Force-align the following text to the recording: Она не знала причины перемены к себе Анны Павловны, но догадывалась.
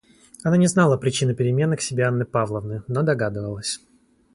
Она 0.43 0.57
не 0.57 0.65
знала 0.65 0.97
причины 0.97 1.35
перемены 1.35 1.77
к 1.77 1.81
себе 1.81 2.05
Анны 2.05 2.25
Павловны, 2.25 2.81
но 2.87 3.03
догадывалась. 3.03 3.81